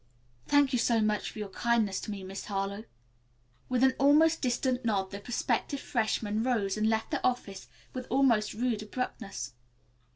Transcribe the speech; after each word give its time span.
"Thank 0.47 0.73
you 0.73 0.79
so 0.79 0.99
much 0.99 1.29
for 1.29 1.37
your 1.37 1.49
kindness 1.49 1.99
to 1.99 2.09
me, 2.09 2.23
Miss 2.23 2.45
Harlowe." 2.45 2.85
With 3.69 3.83
an 3.83 3.93
almost 3.99 4.41
distant 4.41 4.83
nod 4.83 5.11
the 5.11 5.19
prospective 5.19 5.79
freshman 5.79 6.41
rose 6.41 6.75
and 6.75 6.89
left 6.89 7.11
the 7.11 7.23
office 7.23 7.67
with 7.93 8.07
almost 8.09 8.55
rude 8.55 8.81
abruptness. 8.81 9.53